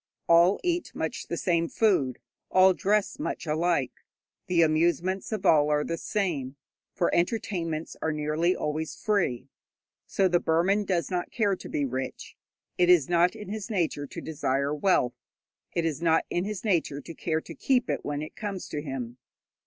[0.27, 2.17] All eat much the same food,
[2.49, 4.03] all dress much alike.
[4.47, 6.55] The amusements of all are the same,
[6.95, 9.47] for entertainments are nearly always free.
[10.07, 12.35] So the Burman does not care to be rich.
[12.79, 15.13] It is not in his nature to desire wealth,
[15.75, 18.81] it is not in his nature to care to keep it when it comes to
[18.81, 19.19] him.